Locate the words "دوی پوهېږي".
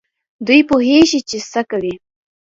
0.47-1.19